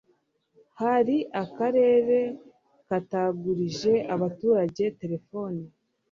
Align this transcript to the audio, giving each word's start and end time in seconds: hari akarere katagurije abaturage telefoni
hari 0.79 1.17
akarere 1.43 2.19
katagurije 2.87 3.93
abaturage 4.13 4.83
telefoni 5.01 5.61